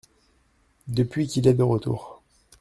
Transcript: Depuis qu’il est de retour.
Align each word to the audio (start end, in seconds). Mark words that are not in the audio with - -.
Depuis 0.87 1.27
qu’il 1.27 1.47
est 1.47 1.53
de 1.53 1.61
retour. 1.61 2.23